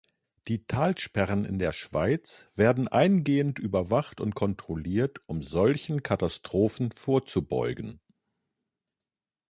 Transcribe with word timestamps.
Die 0.47 0.65
Talsperren 0.65 1.45
in 1.45 1.59
der 1.59 1.73
Schweiz 1.73 2.47
werden 2.55 2.87
eingehend 2.87 3.59
überwacht 3.59 4.19
und 4.19 4.33
kontrolliert, 4.33 5.19
um 5.27 5.43
solchen 5.43 6.01
Katastrophen 6.01 6.91
vorzubeugen. 6.91 7.99